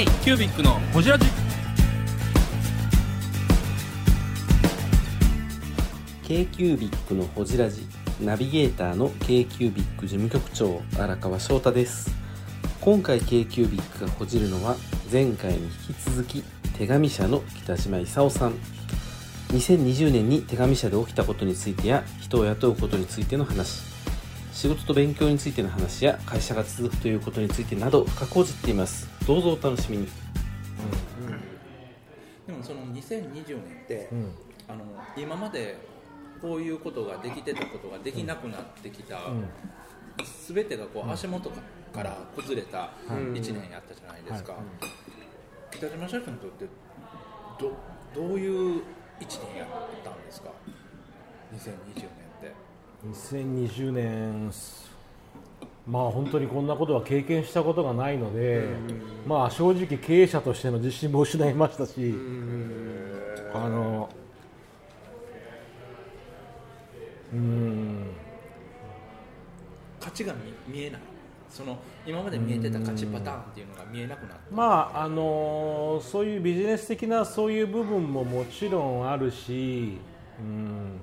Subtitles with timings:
[0.00, 1.26] K キュービックのホジラジ。
[6.26, 7.86] K q u b i c のほじラジ。
[8.18, 12.16] ナビゲーターの k q u b i c 事務局長荒川翔太です。
[12.80, 14.76] 今回 k q u b i c がほじるのは
[15.12, 16.44] 前回に引き続き
[16.78, 18.54] 手紙社の北島勲さん。
[19.48, 23.82] 2020年に手紙社で起きたことについてや人を雇うことについての話。
[24.54, 29.19] 仕事と勉強についての話や会社が続くということについてなど深く報じっています。
[29.30, 30.08] どうぞお楽しみに。
[32.48, 34.08] でもその2020年って、
[34.66, 34.82] あの
[35.16, 35.78] 今まで
[36.42, 39.20] こういうことができてたことができなくなってきた、
[40.24, 41.48] すべてがこう足元
[41.94, 44.56] から崩れた1年やったじゃないですか、
[45.70, 46.66] 北島社長にとって
[47.60, 47.72] ど
[48.12, 48.82] どういう1
[49.54, 49.68] 年やっ
[50.02, 50.50] たんですか
[51.54, 52.08] ？2020年っ
[52.40, 52.52] て。
[53.06, 54.50] 2020年
[55.86, 58.68] まあ本当にこんなことは経験したことがないので、
[59.26, 62.14] まあ正直経営者としての自信も失いましたし、
[63.54, 64.08] あの
[67.32, 68.06] うん。
[69.98, 70.34] 勝ちが
[70.68, 71.00] 見見えない。
[71.48, 74.54] その今まで見えてた勝ちパターンっていうのが見えなくなった。
[74.54, 79.98] まああのそういうビジネス的なそういう部分ももちろんあるし、
[80.38, 81.00] うん、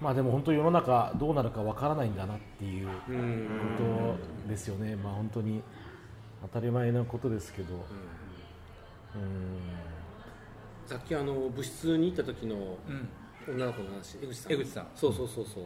[0.00, 2.92] まあでも本当世の中どうなるかわからないんだなっていうこ
[3.76, 5.62] とですよね、まあ本当に
[6.42, 7.80] 当たり前なことですけど、うん。
[10.86, 12.56] さっきあの部室に行った時の
[12.88, 13.08] うん。
[13.48, 14.52] 女の子の話江口さん。
[14.52, 14.86] 江口さん。
[14.94, 15.64] そうそうそうそう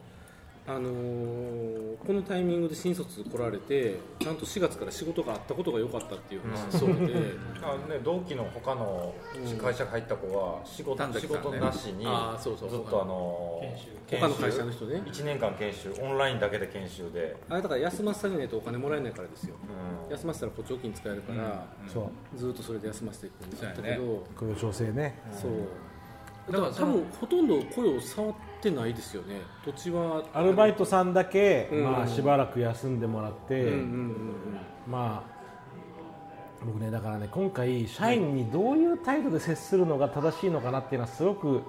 [0.67, 7.15] あのーこのタイミングで新卒来られてちゃんと4月から仕事があったことが良かったっていう話そうで、
[7.63, 9.15] あのね、同期の他の
[9.61, 11.37] 会社が入った子は仕事,、仕丹崎さん。
[11.37, 12.05] ね事なしに
[12.45, 14.21] ずっとあの研修。
[14.21, 15.03] 他の会社の人ね。
[15.07, 19.55] 1年間研修オンラインだけで研修で、あれだから休ませてないとお金もらえないからですよ。
[20.07, 20.13] うん。
[20.13, 21.67] 休ませたら補助金使えるから、
[22.35, 25.21] ずっとそれで休ませていくんだったけそうやど雇用調整ね。
[25.31, 25.53] そう。
[26.53, 29.43] だからら多分ほとんど声を触ってないですよね。
[29.65, 31.85] 土地はアルバイトさんだけ、うん。
[31.85, 34.35] まあ、しばらく休んでもらって、うんうんうん
[34.87, 35.33] まあ
[36.65, 41.65] 僕ねだからね今回社員にどういう態度で接するのが正しいのかなっていうのはすごく考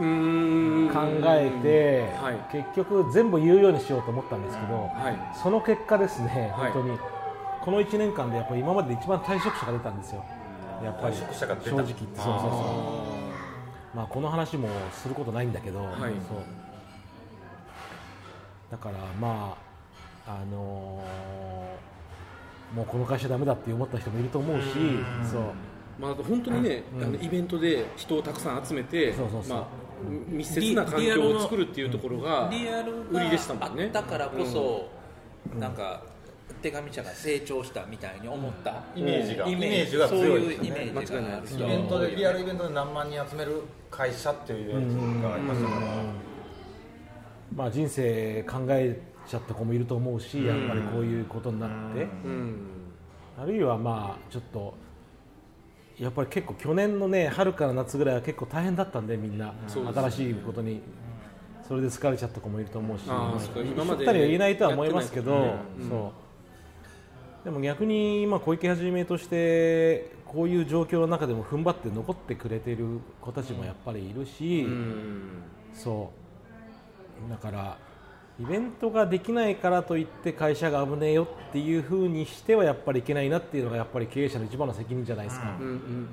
[0.00, 2.52] えて、はい。
[2.52, 5.38] 結局全部言うようにしようと思ったんですけど、はい。
[5.42, 6.72] その結果ですね、はい。
[6.72, 6.98] 本当に
[7.62, 10.24] この1年間でやっぱり今までで一番退職者が出たんですよ。
[10.82, 11.70] やっぱり退職者が出た。
[11.70, 12.99] 正直言ってそうそうそう
[13.94, 15.98] まあこの話もすることないんだけど、はい。
[15.98, 16.12] そう。
[18.70, 19.56] だからま
[20.26, 21.90] ああのー
[22.74, 24.68] もうこの会社ダメだって思った人もいると思うし、
[25.30, 25.42] そう。
[25.98, 29.56] まあ、本当にね、あのイベントで人をたくさん集めてそうそうそう。
[29.56, 29.66] まあ、
[30.28, 33.84] 密接な環境を作るっていうところがリアル売りでしたもんね。
[33.86, 34.88] あったからこそ、
[35.58, 36.04] なんか
[36.62, 39.46] 手紙社が成長したみたいに思った、イメージが。
[39.46, 40.66] イイメージが強いですよね。
[40.66, 41.46] そういうイメージがある。
[41.46, 45.86] 人イベントでリアルイベントで何万人集める会社っていうイメージがありましたから、
[47.54, 52.56] まあ、人生考えちゃった子もいると思うし、やっぱりこういうことになって、うん。
[53.38, 54.74] あるいはまあちょっと
[55.98, 60.80] やっぱり結構去年のね春から夏ぐらいは結構大変だったんでみんな、新しいことに。
[61.68, 63.06] それで疲れちゃった子もいると思うし。
[63.06, 65.54] まあ今まで言えないとは思いますけど、
[65.88, 66.29] そう
[67.44, 75.42] でも逆に今小池はじめとしてこういう状況の中でも踏ん張って残ってくれてる子たちもやっぱりいるし、うん
[75.72, 76.10] そ
[77.26, 77.30] う。
[77.30, 77.78] だから
[78.40, 85.58] イベントができないからといって会社が危ねえよっていうふうにしてはやっぱりいけないなっていうのがやっぱり経営者の一番の責任じゃないですか、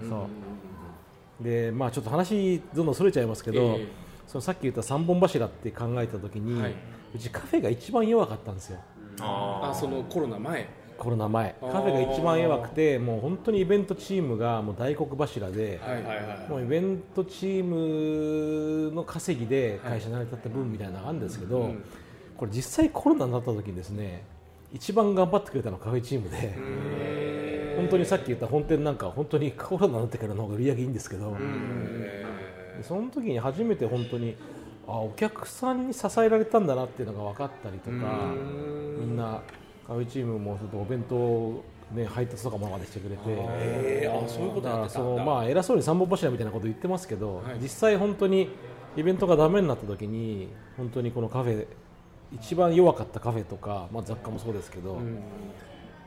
[0.10, 0.28] そ
[1.42, 1.44] う。
[1.44, 3.88] でまあちょっと話どんどんそれちゃいますけど、ええ
[4.28, 6.76] そのさっき言った三本柱って考えた時に、はい。
[7.16, 8.80] うちカフェが一番弱かったんですよ。
[9.20, 11.56] あそのコロナ前コロナ前。
[11.62, 15.80] カフェが一番弱くてもう本当にイベントチームがもう大黒柱で、
[16.50, 21.72] もうイベントチームの稼ぎで会社成り立った分みたいなのがあるんですけど、
[22.38, 24.24] これ実際コロナになった時にですね
[24.74, 26.56] 一番頑張ってくれたのはカフェチームで
[27.78, 31.38] 本当にさっき言った本店なんかは本当にコロナになってからの方が売り上げいいんですけど
[32.78, 34.36] でその時に初めて本当に
[34.88, 37.96] あお客さんに支えられたんだなっていうのが分かったりとか
[39.00, 39.42] みんな
[39.88, 41.64] カフェチームもちょっとお弁当を
[41.94, 43.22] ね、配達とかもまでしてくれて。
[43.28, 45.26] えーあそういうことだからそやってたんだ。
[45.26, 48.50] のまあ偉そうに三本柱みたいなこと言ってますけど、はい実際本当に
[48.98, 51.68] イベントがダメになった時に本当にこのカフェ
[52.34, 55.00] 一番弱かったカフェとか、まあ、雑貨もそうですけど、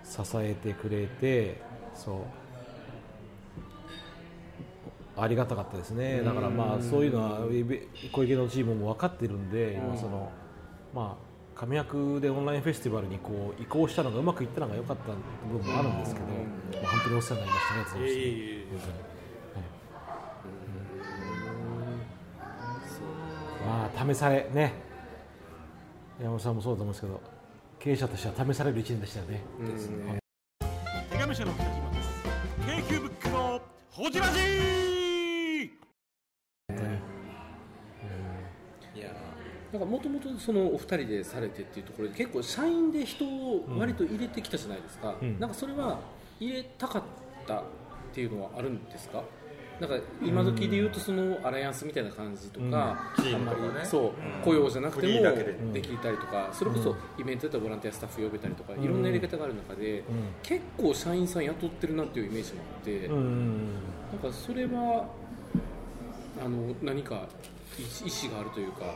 [0.05, 1.63] 支えてくれて
[1.95, 2.17] そう。
[5.17, 6.23] ありがたかったですね。
[6.23, 7.41] だからまあそういうのは
[8.13, 10.31] 小池のチームも分かってるんで今その
[10.95, 11.30] まあ
[11.61, 15.13] 上役でオンラインフェスティバルにこう移行したのがうまくいったのが良かった
[15.53, 16.27] 部分もあるんですけど、
[16.83, 18.65] まあ本当にお世話になりましたね、ついえいえいえ。
[18.71, 18.93] 本当に。
[18.95, 19.11] はい
[23.67, 24.73] まあ試されね
[26.19, 27.21] 山本さんもそうだと思うんですけど
[27.79, 29.43] 経営者としては試される一年でしたよね。
[29.61, 30.19] ですね
[31.11, 32.09] 手紙社の北島です
[32.89, 33.61] k q ブックの
[33.91, 34.39] ほじラジ
[38.95, 39.15] いや
[39.73, 45.39] なんかもともとそのお二人でされてっていうところで結構社員で人を割と入れてきたじゃないですか、うん。
[45.39, 46.01] なんかそれは
[46.41, 47.03] 入れたかっ
[47.47, 47.63] たっ
[48.13, 49.23] ていうのはあるんですか？
[49.81, 53.67] なんか今時で言うとそのアライアンスみたいな感じとか、チームとかね。
[53.67, 55.57] あんまりそう雇用じゃなくてもだけで。
[55.73, 60.05] できたりとかそれこそイベントだったらボランティアスタッフ呼べたりとかいろんなやり方がある中で、
[60.43, 63.69] 結構社員さん雇ってるなっていうイメージもあって、うんうん
[64.13, 65.07] なんかそれは
[66.45, 67.29] あの何か
[67.79, 68.87] 意意思があるというかど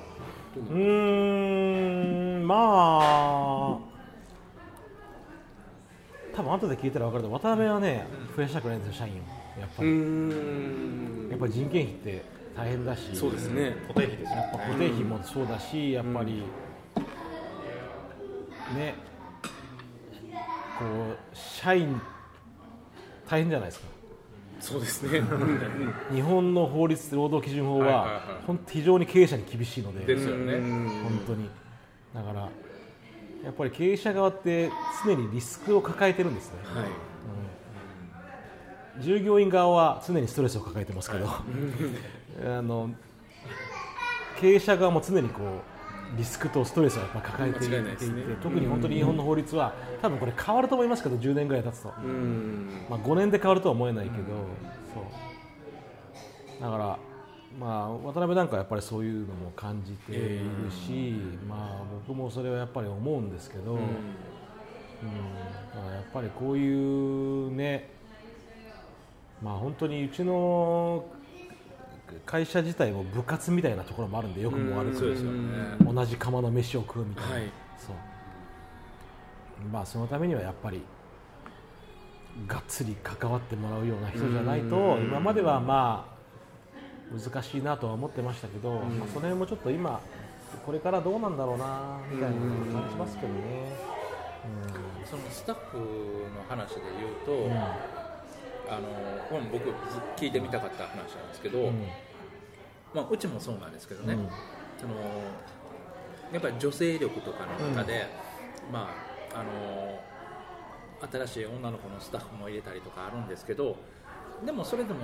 [0.61, 3.79] うなうのーんまあ
[6.35, 8.07] 多分後で聞いたら分かるけど渡辺はね
[8.37, 9.17] 増やしたくないんですよ社員を。
[9.61, 11.29] やっぱうーり、ん。
[11.31, 12.25] やっぱり人件費って
[12.57, 13.15] 大変だし。
[13.15, 13.77] そうですね。
[13.89, 16.43] 固定費ですよやっぱ固定費もそうだしやっぱり、
[18.77, 18.95] ね
[20.79, 22.01] こう社員
[23.29, 23.87] 大変じゃないですか
[24.61, 25.23] そうですね。
[26.13, 30.55] 日本の法律労働基準法は,、非常に経営者に厳しいのでですよね。
[30.55, 31.51] 本当に。
[32.15, 32.49] だから
[33.45, 34.71] やっぱり経営者側って
[35.05, 36.89] 常にリスクを抱えてるんですね、はい。
[39.03, 42.91] 従業員側は常にストレスを抱えてますけど、 あの
[44.41, 45.74] 経営者側も常にこう
[46.17, 47.97] リスクとストレスをやっぱ抱えていてね。
[48.43, 52.69] 特に本当に日本の法律は多分これ変わると思いますけど10年ぐらい経つと、うん。
[52.89, 54.25] まあ、5年で変わるとは思えないけど、
[54.95, 56.63] そう。
[56.63, 56.99] だから、
[57.59, 61.15] まあ、渡辺なんかはやっぱりそういうのも感じているし、
[61.49, 63.81] まあ、僕もそれはやっぱり思うんですけど、うん。
[63.81, 63.87] や
[66.01, 67.91] っぱりこういうね、
[69.43, 71.05] まあ、本当にうちの
[72.27, 75.77] 会社自体も部活みたいなところもあるんでよくも悪くそうですよね。
[75.85, 77.43] 同じ釜の飯を食うみたいな、はい。
[77.79, 77.97] そう。
[79.73, 80.83] まあそのためにはやっぱり
[82.47, 90.01] がっつり関わってもらうような人じゃないと今まではまあ難しいなとは思ってましたけど、まあ、その辺もちょっと今
[90.67, 92.37] これからどうなんだろうなみたいな
[92.81, 93.95] 感じますけどね。
[95.09, 98.04] そのスタッフの話で言うと、うん
[98.69, 99.73] あのうん僕ず
[100.17, 101.87] 聞いてみたかった話なんですけど、うん。
[102.95, 104.29] まあ、うちもそうなんですけどね、うん。
[104.79, 104.95] その
[106.33, 108.07] やっぱり女性力とかの中で、
[108.73, 108.91] ま
[109.35, 110.01] あ、あの
[111.27, 113.77] 新しい女の子のスタッフも入れたりとかあるんですけど
[114.45, 115.01] でもそれでも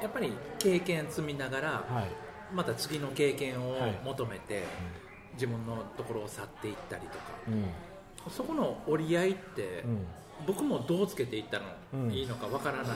[0.00, 2.54] やっぱり経験積みながら、はい。
[2.54, 4.00] また次の経験をはい。
[4.04, 4.64] 求めて、
[5.34, 7.64] 自分のところを去っていったりとかうん。
[8.30, 10.06] そこの折り合いって、うん
[10.46, 11.64] 僕もどうつけていったの、
[11.94, 12.10] うん。
[12.10, 12.86] いいのかわからない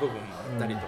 [0.00, 0.86] 部分もあったりとか、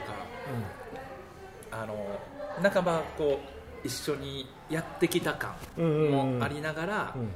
[1.71, 2.21] あの
[2.63, 3.41] 半ばこ
[3.85, 7.31] う一緒にやってきた感もありながら、うん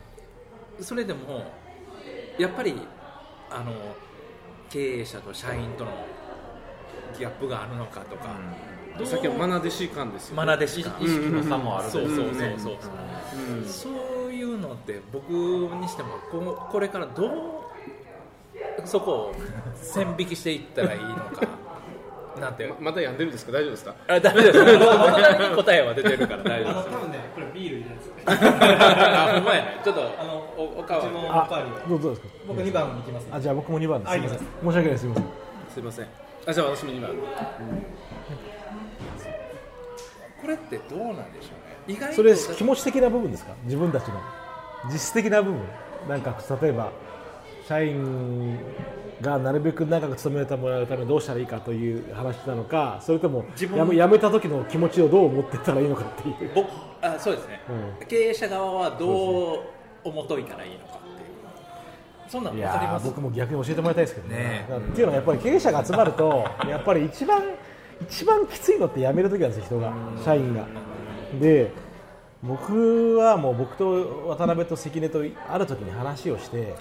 [0.80, 1.44] それでも
[2.38, 2.74] やっぱり
[3.50, 3.72] あの
[4.70, 5.90] 経営者と社員との
[7.18, 8.36] ギャップがあるのかとか、
[8.98, 10.36] どうさっきのマナ弟子感ですよね。
[10.38, 12.76] マナ弟子感意識の差もあるそうそうそうねそう。
[13.66, 13.88] そ
[14.28, 17.30] ういうのって僕にしてもここれからどう
[18.84, 19.34] そこを
[19.74, 21.22] 線引きしていったらいいのか
[22.40, 22.66] なんて。
[22.66, 23.52] ままだ病んでるんですか？
[23.52, 23.94] 大丈夫ですか？
[24.08, 24.58] あダメです。
[25.56, 26.88] 答えは出てるから大丈夫です。
[26.90, 28.14] 多分ね、これビール入れるんですよ。
[28.26, 28.36] あ
[29.34, 29.80] ほんまやね。
[29.84, 31.10] ちょっとあのおおかわり。
[31.88, 33.30] どうぞどうですか僕2番に行きますね。
[33.32, 34.10] あじゃあ僕も2番です。
[34.10, 35.26] あすみません申し訳ないですすみません。
[35.74, 36.06] すいません。
[36.46, 37.14] あじゃあ私も今こ
[40.48, 41.76] れってどうなんでしょうね。
[41.86, 43.54] 意外とそれ気持ち的な部分ですか？
[43.64, 44.20] 自分たちの。
[44.90, 45.60] 実質的な部分。
[46.08, 46.90] なんか例えば
[47.68, 48.58] 社員
[49.20, 56.50] がなるべく長く勤めてもらうためにどうしたらいいかという話なのかそれとも自分やめ辞めた時の気持ちをどう思ってたらいいのかっていう。
[56.54, 56.68] 僕
[57.00, 57.60] あそうですね、
[58.02, 59.60] う経営者側はどう
[60.04, 62.28] 思っといたらいいのかっていう。
[62.28, 63.06] そんなんい分かります？
[63.06, 64.36] 僕も逆に教えてもらいたいですけどね。
[64.36, 67.42] ねっていうのはやっぱり経営者が集まるとやっぱり一番
[68.00, 69.92] 一番きついのって辞める時なんですよ人が。
[70.24, 70.66] 社員が。
[71.40, 71.70] で
[72.42, 76.74] 僕はもう僕と渡辺と関根とある時に話をして、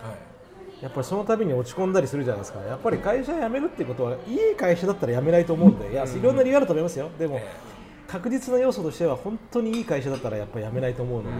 [0.81, 2.59] やっぱりその度に落ち込んだりするじゃないですか。
[2.61, 7.09] やっぱり会社辞めるってことはいい会社だったら辞めないと思うんでいやいろんな理由あると思いますよ。
[7.19, 7.53] でもえ
[8.07, 11.37] 確実な要素としては本当にいい会社だったらやっぱり辞めないと思うので、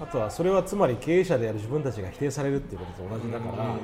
[0.00, 3.74] あとはそれはつまり経営者である自分たちが否定されるっていうことと同じだから、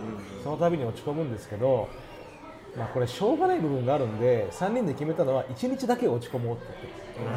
[0.44, 1.88] その度に落ち込むんですけど、
[2.76, 6.66] まあ、これしょうがない部分があるんで3人で決めたのは1日だけ落ち込もうって
[7.16, 7.36] 言っ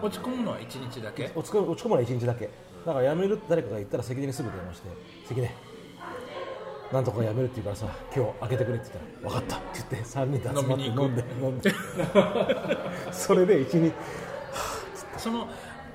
[0.00, 1.30] て落ち込むのは1日だけ？
[1.34, 2.50] 落ち込む落ち込むのは1日だけ。
[2.84, 4.88] だから辞めるって誰かが言ったら関根にすぐ電話して
[5.28, 5.50] 関根
[6.92, 9.56] なんとか辞めるって言うからさ今日開けてくれって言ったら分かった。
[9.56, 11.74] って言って3人で集まって飲んで飲んで。
[13.12, 13.92] それで1日
[15.18, 15.48] その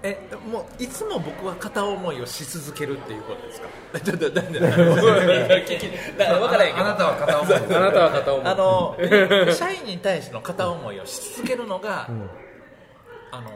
[0.04, 0.18] え
[0.52, 3.68] もういつも僕は片思いをし続けるっていうことですか？
[4.00, 12.08] ちょっとだんだん聞きだから分からへんけどあなたは片思いあなたは片思いあのえ社員に対しての片思いをし続けるのが、
[13.32, 13.52] あの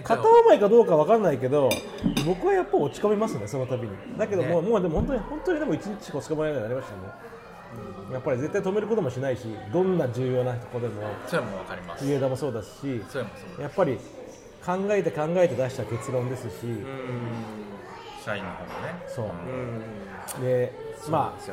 [0.00, 1.68] 片思いかどうかわかんないけど
[2.24, 3.90] 僕はやっぱ落ち込みますねその度に。
[4.16, 7.00] だけどもう,、もうでも本当に本当にでも1日しか落ち込まないようになりましたね、
[8.12, 12.06] やっぱり絶対止めることもしないしどんな重要な子でもそれも分かります。
[12.06, 12.86] 上田もそうだしそ
[13.18, 13.98] れもそうやっぱり
[14.64, 16.52] 考えて考えて出した結論ですし、
[18.24, 19.02] 社員の方もね。
[19.08, 19.30] そ
[20.40, 20.72] う、で
[21.10, 21.50] まあそ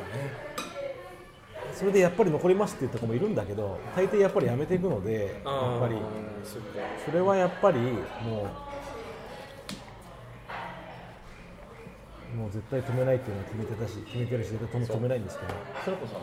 [1.86, 5.96] れでやっぱり残りますっていうところもいるんだけど大抵やっぱりやめていくのでやっぱり。
[7.04, 8.48] それはやっぱりも
[12.32, 15.52] うもう絶対止めないっていうのは決めてたし決めてるし絶対止めないんですけど。
[15.84, 16.20] それこそね、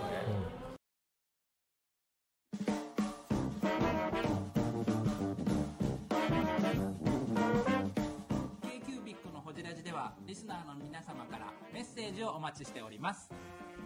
[9.83, 13.29] ではリスナーの皆様からメッセージをお待ちしております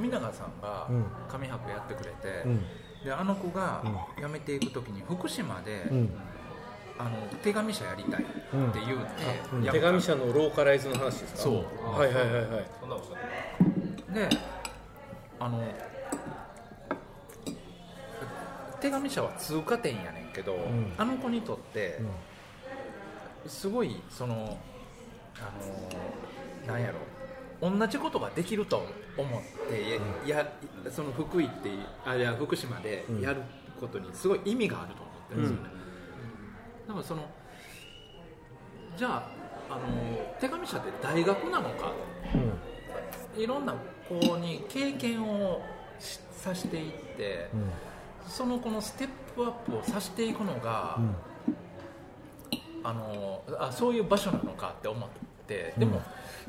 [0.00, 1.04] 富永さんがうん。
[1.28, 2.64] 紙博やってくれて、うん。
[3.04, 3.84] であの子が
[4.18, 6.10] 辞めていく時に福島で、うん。
[6.98, 7.10] あの
[7.42, 8.32] 手紙社やりたいって
[8.84, 8.98] 言う
[9.62, 11.40] て、手紙社のローカライズの話ですか？
[11.40, 11.64] そう。
[11.98, 12.64] はいはいはいはい。
[14.12, 14.28] で
[15.38, 15.62] あの
[18.80, 20.92] 手紙社は通過点やねんけど、ん。
[20.98, 22.00] あの子にとって、
[23.46, 24.58] すごいその
[25.38, 25.50] あ
[26.66, 26.98] のなんやろ
[27.60, 28.86] 同じことができると
[29.18, 30.52] 思ってや、や
[30.90, 31.70] その福井って
[32.06, 33.42] あいや福島でやる
[33.78, 35.70] ことにすごい意味があると思ってるんですよね、
[36.88, 37.28] だからその
[38.96, 39.08] じゃ
[39.68, 39.80] ああの
[40.40, 41.92] 手紙社って大学なのか？
[43.36, 43.74] いろんな
[44.08, 45.62] 子に経験を
[45.98, 47.48] しさせていって、
[48.26, 50.98] そのこのステップアップをさせていくのが、
[52.82, 55.20] あのあそういう場所なのかって思って
[55.76, 56.00] でも、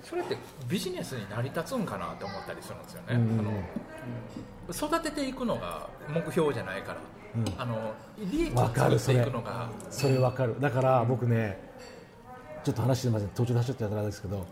[0.04, 3.40] それってビジネスに成り立つんかなって思ったりするんですよね、うん。
[3.40, 7.00] あの育てていくのが目標じゃないから、
[7.58, 9.70] あの利益をわかる作っていくのが。
[9.90, 10.56] それわかる。
[10.60, 11.72] だから僕ね
[12.64, 13.30] ちょっと話してません。
[13.30, 14.46] 途中で走っちゃったらあれですけど、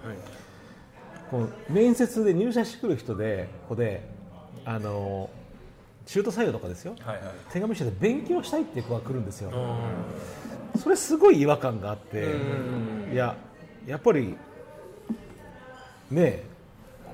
[1.30, 4.10] こう面接で入社してくる人でここで
[4.66, 5.30] あの
[6.06, 7.26] 中途採用とかですよ、はいはい。
[7.52, 9.52] 手紙社で勉強したいっていう子が来るんですよ、
[10.82, 12.36] それすごい違和感があって、
[13.14, 13.36] いや
[13.88, 14.36] やっぱり
[16.12, 16.44] ねえ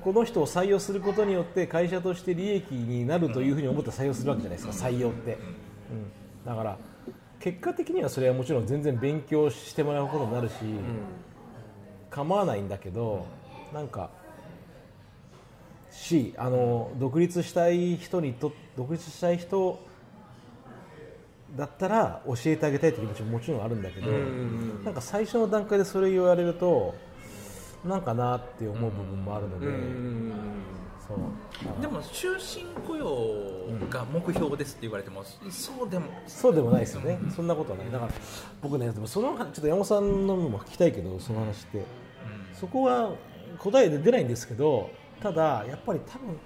[0.02, 5.36] この人を採用することによって会社として利益になるというふうに思って採用するわけじゃないですか採用って、
[5.90, 6.78] うん、だから
[7.40, 10.54] 結果的にはそれはもちろん全然勉強してもらうことになるし、
[12.10, 13.26] 構わないんだけど
[13.72, 14.10] なんか
[15.90, 19.80] しあの独立したい人にと独立したい人
[21.54, 24.10] だったら教えてあげたいという気持ちももちろんあるんだけど、
[24.84, 26.94] なんか最初の段階でそれ言われると
[27.84, 29.66] なんかなって思う部分もあるので、
[31.06, 31.18] そう。
[31.80, 33.06] でも終身雇用
[33.88, 37.92] が目標ですって言われても、そうでもそうでもないですよね、そんなことはない。
[37.92, 38.12] だから
[38.60, 41.84] 僕ねでもそのちょっと山本さんのも聞きたいけどその話って、
[42.54, 43.12] そこは
[43.58, 44.90] 答えで出ないんですけど
[45.22, 46.36] ただやっぱり多分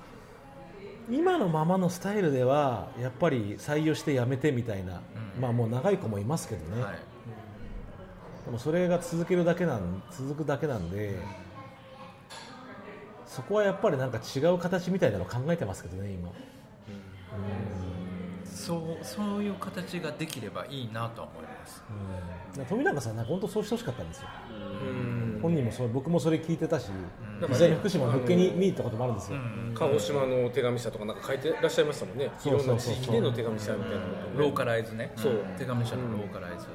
[1.11, 5.01] 今のままのスタイルではやっぱり採用して辞めてみたいな、
[5.41, 6.99] まあもう長い子もいますけどね、はい。
[8.47, 11.19] でもそれが続けるだけなん続くだけなんで
[13.27, 16.31] そこはやっぱりなんか違う形みたいなのを考えてますけどね今。
[18.45, 21.83] そうそういう形ができればいいなとは思います、
[22.69, 24.29] 富永さんなんか本当そうしてほしかったんですよ
[25.41, 26.89] 本人もそれ僕もそれ聞いてたし、
[27.41, 27.49] うん。
[27.49, 29.39] 実際に福島の復帰に見に行ったこともあるんですよ、
[29.75, 32.31] 鹿児島の手紙社とかなんか書いてらっしゃいましたもんね。
[32.45, 34.05] いろんな地域での手紙社みたいなの
[34.37, 35.13] ローカライズね。
[35.17, 35.45] そう。
[35.59, 36.67] 手紙社のローカライズ、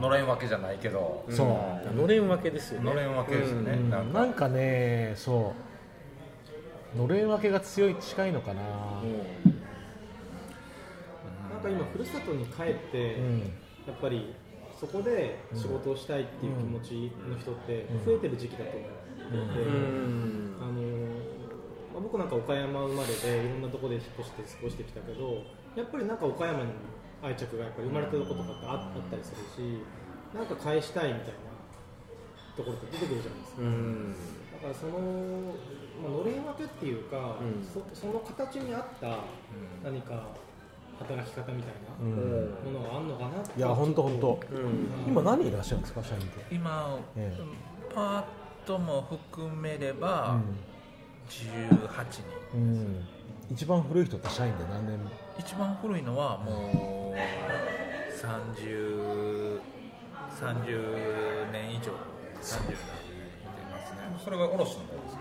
[0.00, 1.24] のれんわけじゃないけど。
[1.30, 1.44] そ
[1.92, 1.96] う。
[1.96, 2.90] のれん分けですよね。
[2.90, 3.90] のれんわけですね、うん。
[3.90, 4.48] なんか。
[4.48, 5.54] ねそ
[6.94, 6.98] う。
[6.98, 8.62] のれん分けが強い近いのかな、
[11.60, 13.40] か今ふるさとに帰って、うん。
[13.86, 14.34] やっぱり
[14.80, 19.68] そこで仕事をしたいっていう気持ちの人って増えてる時期だと思っていて、
[20.56, 20.72] あの
[21.92, 25.44] まあ僕なんか岡山生まれでいろんなところで引っ越して過ごしてきたけど
[25.76, 26.72] やっぱりなんか岡山に
[27.22, 29.84] 愛着がやっぱり生まれてることとかってああったりするし
[30.34, 31.50] なんか返したいみたいな
[32.56, 33.62] ところって出てくるじゃないですか。
[34.64, 34.96] だからその、
[36.00, 37.36] まあのれん分けっていうか、
[37.72, 39.24] そその形に合った
[39.84, 40.28] 何か
[41.00, 43.58] 働き方みたいなものがあるのかなって。
[43.58, 44.40] いや本当本当。
[44.52, 44.88] うん。
[45.08, 46.54] 今何人いらっしゃるんですか社員って？
[46.54, 47.36] 今、え
[47.94, 48.24] パー
[48.66, 50.38] トも含めれば、
[51.28, 52.22] 18人
[52.54, 53.06] うん。
[53.50, 54.98] 一番古い人って社員で何年？
[55.38, 59.58] 一番古いのはもう30
[60.40, 61.80] 30年以上。
[61.80, 62.76] 30年いてますね。
[64.24, 64.74] それが卸の方で
[65.10, 65.20] すか？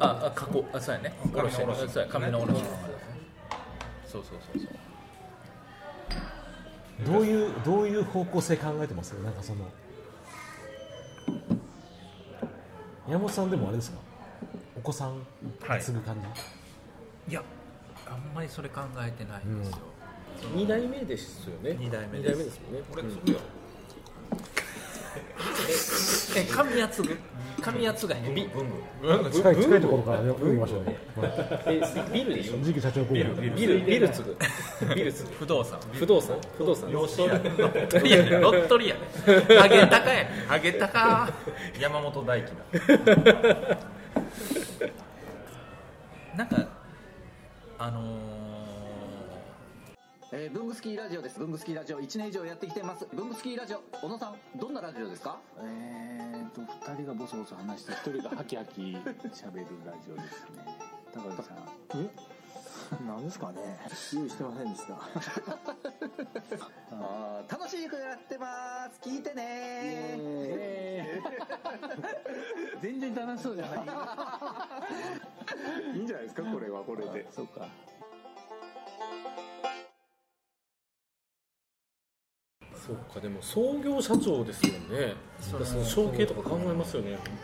[0.00, 0.64] ああ加工。
[0.72, 1.12] あそうやね。
[1.34, 1.88] 卸卸。
[1.88, 2.08] そうや。
[2.08, 2.60] 紙の卸の方。
[2.62, 3.11] ですね
[4.12, 4.72] そうそうそうそう。
[7.14, 9.12] どういうどういう方向性考えてます？
[9.12, 9.64] なんかその。
[13.08, 13.98] 山本さんでもあれですか？
[14.76, 15.26] お子さん
[15.80, 16.26] 継ぐ感じ、
[17.32, 17.42] いや
[18.06, 19.76] あんまりそれ考えてないんですよ、
[20.54, 21.76] 2代目ですよね。
[21.78, 22.36] 二代目二です。
[22.36, 22.80] 代目ですもんね。
[22.90, 23.10] これうん。
[26.36, 27.08] え紙やつぐ？
[27.62, 30.96] 紙やつが近い近いところから読みましょうね。
[31.66, 31.80] え
[32.12, 32.54] ビルでしょ？
[32.62, 33.14] 次期社長候補。
[33.14, 34.36] ビルビルビル継ぐ。
[34.94, 35.30] ビル継ぐ。
[35.30, 35.78] 不動産。
[35.92, 36.36] 不動産？
[36.58, 36.92] 不動産。
[36.92, 39.00] ロットリやねロットリやね
[39.56, 40.24] ハゲタカや。
[40.24, 41.30] ねハゲタカ。
[41.80, 42.52] 山本大輝
[46.36, 46.56] なんか
[47.78, 48.31] あのえー、
[50.52, 51.38] ブングスキーラジオです。
[51.38, 53.06] ブングスキーラジオ1年以上やってきてます。
[53.12, 55.38] ブングスキーラジオ、小野さん、どんなラジオですか？
[55.58, 58.96] えーと、二人がボソボソ話して、一人がハキハキ喋
[59.56, 60.66] るラジオですね。
[61.14, 61.56] 高木さん。
[62.00, 62.10] え？
[63.06, 63.78] 何ですかね？
[64.12, 64.94] 用意してませんでした。
[66.92, 69.00] あー楽しくやってます。
[69.00, 70.18] 聞いてね
[72.82, 73.78] 全然楽しそうじゃない。
[75.96, 77.26] いいんじゃないですか、これはこれで。
[77.32, 77.66] そうか。
[82.86, 85.14] そうかでも創業社長ですよね。
[85.40, 87.34] そそうその承継とか考えますよね本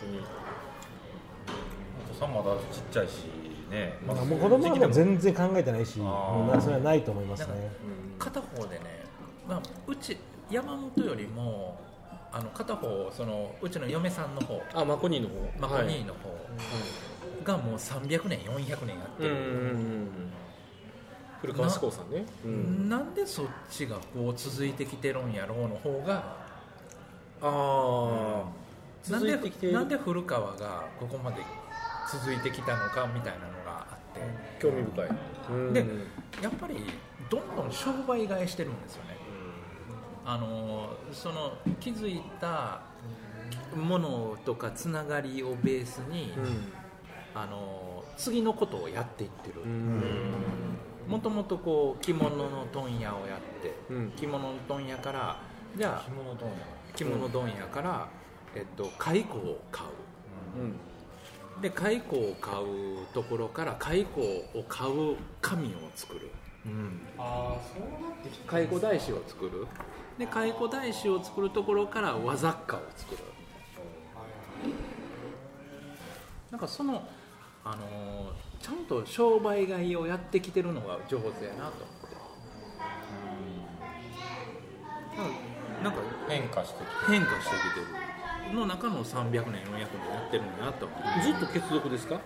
[2.11, 3.25] お子さんまだちっちゃいし
[3.71, 4.87] ね、まあ、もう子供はも。
[4.87, 7.71] う全然考えてないしもうそれはないと思いますね。
[8.19, 9.05] 片方でね、
[9.49, 10.17] まあ、うち
[10.51, 11.79] 山本よりも
[12.33, 14.61] あの片方そのうちの嫁さんの方。
[14.75, 15.35] あマコニーの方。
[15.61, 16.37] マコニーの方
[17.45, 20.09] がもう300年400年やってる、うんうんうん
[21.41, 22.25] 古川志功さんね。
[22.45, 22.89] うん。
[22.89, 26.37] なんでそっちがこう続いてきてるんやろうの方が
[27.41, 28.45] あ
[29.09, 29.75] あなん続いてきている。
[29.75, 31.43] でなんで古川がここまで
[32.11, 34.21] 続いてきたのかみたいなのがあって。
[34.61, 35.09] 興味深い。
[35.51, 35.73] うん。
[35.73, 35.87] で
[36.43, 36.75] やっぱり
[37.31, 39.17] どんどん商売替えしてるんですよね、
[40.25, 42.81] あのその気づいた
[43.77, 46.33] ものとかつながりをベースに、
[47.35, 49.61] あの次のことをやっていってる
[51.09, 53.75] もともとこう着物の問屋をやって、
[54.17, 55.41] 着物の問屋から
[55.77, 56.55] じゃあ着物問屋。
[56.95, 58.09] 着物問屋から、
[58.55, 59.91] えっと、蚕を買う、
[61.63, 66.31] で蚕を買うところから蚕を買う紙を作る、
[67.17, 69.67] ああそうなってきて蚕大師を作る。
[70.19, 73.21] で蚕大師を作るところから和雑貨を作る。
[76.51, 77.07] なんかその、
[77.65, 81.85] あのーちゃんと商売買いをやってきてるのが上手やなと。
[81.85, 82.17] 思って
[85.19, 87.87] うんなんか変化してきて変化してきてる。
[88.55, 92.21] の中の300年400年やってるんだなと思ってずっと血族ですか？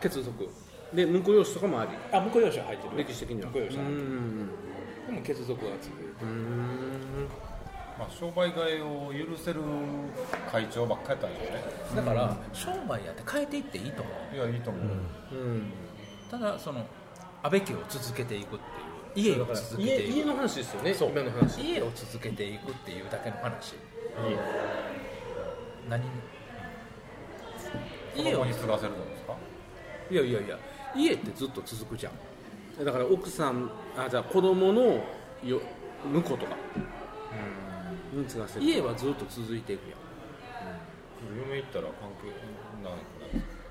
[0.00, 0.48] 血族
[0.92, 1.90] で婿養子とかもあり。
[2.12, 2.96] あ向こう用紙入ってる。
[2.96, 3.48] 歴史的には。
[3.48, 4.06] 向こう用紙入ってる。
[4.08, 4.48] うん。
[5.06, 6.08] でも血族が続いてる
[7.96, 9.60] まあ、商売替えを許せる
[10.50, 11.96] 会長ばっかりやったんでしょうね。
[11.96, 14.34] だから商売やって変えていっていいと思う。
[14.34, 14.82] いやいいと思う、
[16.30, 16.80] ただその
[17.42, 18.58] 安倍家を続けていくっ
[19.14, 19.36] ていう。
[19.36, 20.12] 家を続けていく。
[20.12, 21.10] 家家の話ですよねそう。
[21.10, 21.60] 今の話。
[21.60, 23.74] 家を続けていくっていうだけの話。
[25.88, 26.02] 何
[28.16, 29.36] 子供に継がせるのですか？
[30.10, 30.58] いやいやいや
[30.96, 32.84] 家ってずっと続くじゃん。
[32.84, 34.82] だから奥さんあじゃあ子供の
[35.44, 35.60] よ
[36.12, 36.56] 婿とか
[38.14, 39.98] に継がせる家はずっと続いていくやん。
[41.48, 42.28] 嫁行ったら関係
[42.82, 42.98] ない。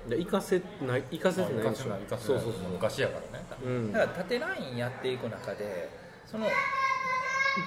[0.08, 1.90] で行かせない行かせてないでしょ。
[1.90, 2.70] 行かせないそうそうそう。
[2.72, 3.44] 昔やからね。
[3.64, 3.92] うん。
[3.92, 5.88] だから縦ラインやっていく中で
[6.26, 6.46] その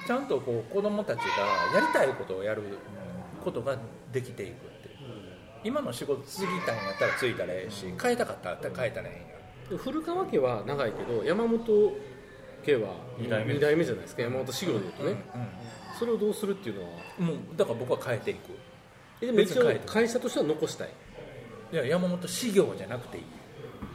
[0.06, 1.24] ちゃんとこう子供たちが
[1.74, 2.62] やりたいことをやる
[3.42, 3.76] ことが
[4.12, 4.88] できていくって。
[4.88, 4.94] いう
[5.64, 9.26] 今の仕事継ぎたいんやったら継いだらええし変えたかったら変えたらえ
[9.70, 9.82] えんや。
[9.82, 11.92] 古川家は長いけど山本
[12.64, 14.22] K は二代目二代目じゃないですか。
[14.22, 15.16] 山本修行でいうとね、
[15.98, 16.88] それをどうするっていうのは？
[17.18, 18.50] もうだから僕は変えていく。
[19.20, 20.90] えでも一応会社としては残したい。
[21.72, 23.24] いや山本修行じゃなくていい。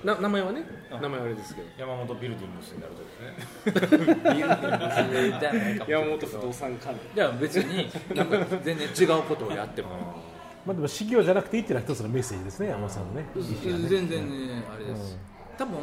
[0.05, 0.63] な名前はね？
[0.91, 1.67] 名前はあれですけど。
[1.77, 4.35] 山本ビルディングスになるとですね。
[4.35, 4.67] ビルディ
[5.27, 9.89] ングスじゃないか山本不動産関連じゃあ別になんか全然違うことをやっても。
[10.65, 13.25] まあでも修行じゃなくていいっていうのは一つのメッセージですね山本さんのね。
[13.35, 15.17] 全然ねあれです、
[15.57, 15.77] 多分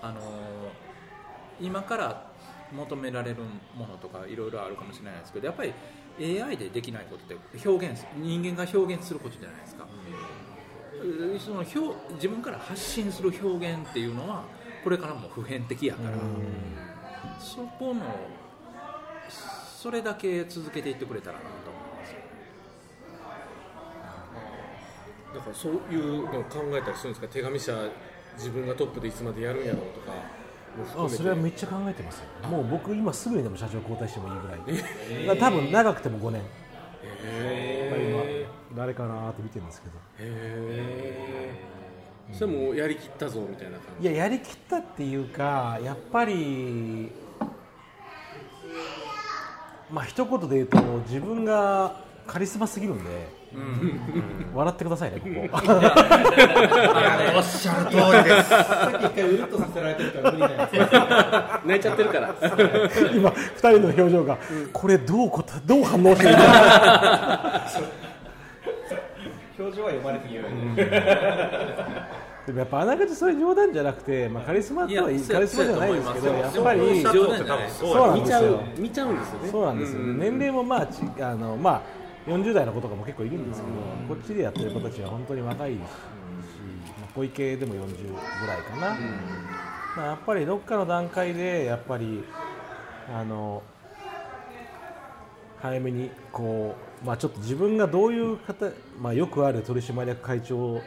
[0.00, 0.85] あのー
[1.60, 2.26] 今から
[2.72, 3.36] 求められる
[3.76, 5.72] ものとかいろいろあるかもしれないですけどやっぱり
[6.18, 9.86] AI でできないことって表現人間が表現することじゃないですか、
[11.02, 14.44] うその表自分から発信する表現っていうのは
[14.82, 16.16] これからも普遍的やから、
[17.38, 18.02] そこの
[19.28, 22.14] それだけ続けていってくれたらなと思います
[25.34, 27.28] だからそういうのを考えたりするんですか？
[27.28, 27.72] 手紙社
[28.36, 30.45] 自分がトップでいつまでやるんやろうとか。
[30.96, 32.48] あそれはめっちゃ考えてますよ。
[32.48, 36.42] もう僕今すぐにでも社長交代してもいいぐらいだから多分長くても5年。
[37.24, 39.94] へ今誰かなって見てるんですけど。
[40.18, 41.76] え
[42.32, 47.12] それもうやりきったぞみたいな感いややりきったっていうかやっぱり
[49.90, 53.28] まあ一言で言うと自分がカリスマすぎるんで、
[54.54, 55.64] 笑ってくださいねここ。
[57.36, 58.48] おっしゃる通りです。
[58.48, 60.72] さっき一回うるっとさせられてるから無理なやつ
[61.66, 62.34] 泣いちゃってるから。
[63.14, 64.38] 今二人の表情が、
[64.72, 67.66] これどうこたどう反応していいか
[69.58, 70.44] 表情は読まれている、
[72.46, 81.80] でもやっぱあながちそれ冗談じゃなくて、まあ、カリスマとはいいカリスマじゃないですけどやっぱりでも冗談じゃないですそうなんですよ見ちゃう見ちゃうんですよねそうなんですよ、年齢もまあちあのまあ
[82.26, 83.74] 40代の子とかも結構いるんですけど、
[84.14, 85.86] こっちでやってる子たちは本当に若いし、ま
[87.06, 88.96] あ、小池でも40ぐらいかな、
[89.96, 92.24] まあ、やっぱりどっかの段階でやっぱり
[93.14, 93.62] あの
[95.62, 100.82] 早めにこう、まあ、ちょっと自分がどういう方、まあ、よくある取締役会長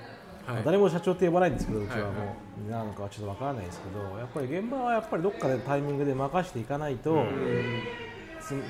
[0.48, 2.36] まあ誰も社長って呼ばないんですけど、うちはも
[2.68, 8.09] う、なのかはちょっとわからないですけど、やっぱり現場はやっぱりどっかでタイミングで任していかないと、つ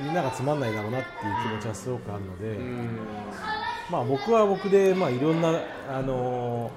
[0.03, 2.57] みんながつまんないだろうなっていう気持ちはすごくあるので、
[3.91, 5.49] まあ、僕は僕で、まあ、いろんな、
[5.89, 6.71] あの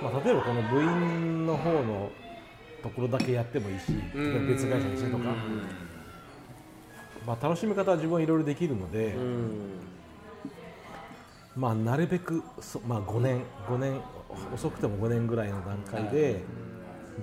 [0.00, 2.10] ーまあ、例えばこの部員の方の
[2.82, 3.92] ところだけやってもいいし、
[4.48, 5.24] 別会社にしてとか、
[7.26, 9.14] まあ、楽しみ方は自分はいろいろできるので。
[11.56, 13.98] まあ、なるべくそ、まあ、5年5年
[14.54, 16.42] 遅くても5年ぐらいの段階で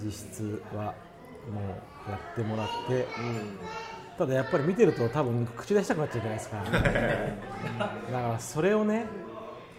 [0.03, 0.95] 実質は
[1.51, 1.61] も
[2.07, 3.05] うやってもらって、
[4.17, 6.63] ただやっぱり見てると多分口出したくなっちゃうじゃないですか。
[6.63, 9.05] だからそれをね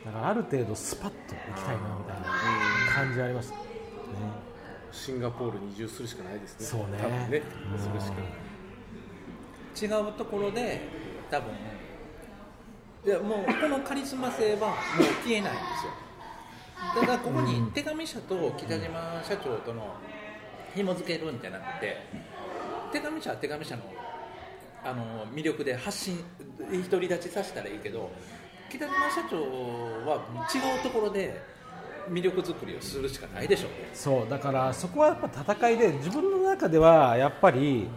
[0.04, 2.26] だからある程度スパッといきたいなみたいな
[2.94, 3.52] 感じはあります。
[3.52, 3.58] ね。
[4.92, 6.66] シンガポールに移住するしかないですね。
[6.66, 6.98] そうね。
[7.00, 7.42] 多分ね
[7.72, 7.78] うん。
[7.78, 10.80] それしか違うところで
[11.30, 11.52] 多分
[13.04, 14.76] いやもうこのカリスマ性はもう
[15.24, 15.92] 消えないんですよ。
[17.00, 19.94] ただここに手紙社と北島社長との
[20.74, 21.96] 紐付けるんじゃなくて
[22.92, 23.82] 手紙社は手紙社の
[24.84, 26.18] あの魅力で発信
[26.90, 28.10] 独り立ちさせたらいいけど
[28.68, 29.36] 北島社長
[30.06, 31.40] は違うところで
[32.10, 33.90] 魅力作りをするしかないでしょうね。
[33.94, 37.88] そうだからそこはやっぱ戦いで自分の中ではやっぱり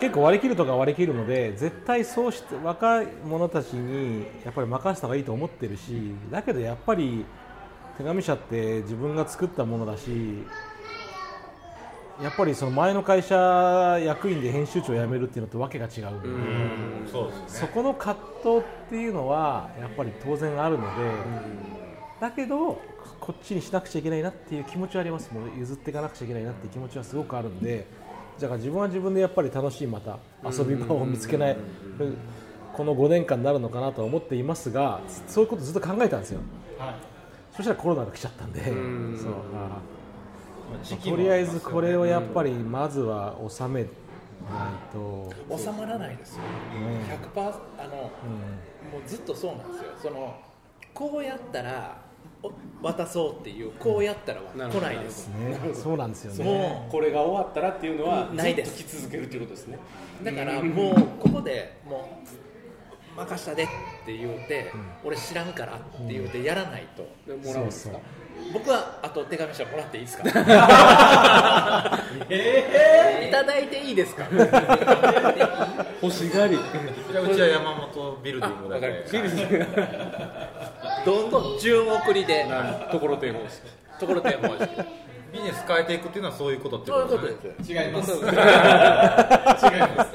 [0.00, 7.26] 結構割り切るとか割り切るので絶対そうして若い者たちにやっぱり任せた方がいいと思ってるしだけどやっぱり
[7.98, 10.46] 手紙社って自分が作ったものだし
[12.22, 16.22] やっぱりその前の会社役員で編集長を辞めるっていうのとわけが違うの
[17.04, 17.44] でそうですね。
[17.46, 21.10] そこの葛藤っていうのはやっぱり当然あるので、
[22.20, 22.80] だけど
[23.20, 25.32] こっちにしなくちゃいけないなっていう気持ちはあります。
[25.32, 27.86] もう譲っていかなくちゃいけないなっていう気持ちはすごくあるんで
[28.38, 31.56] だから自分は自分でやっぱり楽しいまた遊び場を見つけない
[32.72, 36.40] この5年間になるのかなとは思っていますがそういうことずっと考えたんですよ、
[37.54, 39.99] そしたらコロナが来ちゃったんで、そうあー
[41.04, 43.88] とりあえずこれをやっぱりまずは収めない
[44.92, 45.32] と。
[45.56, 46.42] 収まらないですよ、
[47.34, 48.10] 100%あの、も
[49.04, 49.90] うずっとそうなんですよ。
[50.02, 50.36] その
[50.94, 51.98] こうやったら
[52.42, 52.50] お
[52.82, 56.44] 渡そうっていうこうやったらは来ないです、ね、そうなんですよね。
[56.44, 58.78] もうこれが終わったらっていうのはないです。
[58.78, 59.78] ずっと来続けるということですね。
[60.24, 63.66] だからもうここでもう任したでっ
[64.06, 64.72] て言うて、
[65.04, 67.98] 俺知らんからって言うてやらないと、もらうんですか？
[68.52, 70.24] 僕はあと手紙書もらっていいですか？
[72.28, 74.24] えいただいていいですか？
[76.02, 76.58] 欲しがり。
[77.12, 79.04] じゃあうちは山本ビルディングだけ。
[81.04, 82.46] どんどん順送りで。
[82.90, 83.60] ところてん方式
[84.00, 84.68] ところてん方式
[85.32, 87.72] ビジネス変えていくっていうのはそういうことってそういうことねです。
[87.72, 88.10] 違います。
[88.18, 88.20] 違い
[89.96, 90.10] ます。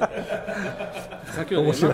[1.37, 1.93] 先ほど面白い